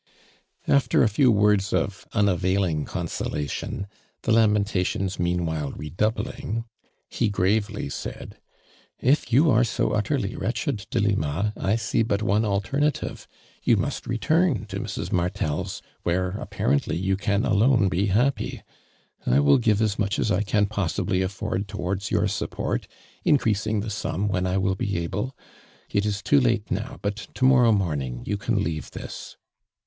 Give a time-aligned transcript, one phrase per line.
[0.67, 3.85] After a few words of unavailing conso lation,
[4.23, 6.65] the lamentations meanwhile re doubling,
[7.11, 8.39] ho gravely said:
[8.99, 13.27] "If you are so utterly wretched, Delima, I see but one al ternative.
[13.63, 15.11] You must return to Mrs.
[15.11, 18.63] Mar tel's where apparently you cjin alone be iiappy.
[19.27, 22.87] I will give as much as I can possi bly atibrd towards your support,
[23.23, 25.37] increasing the sum when I will be able.
[25.91, 29.37] It is too late .now, but to morrow morning you can leave this."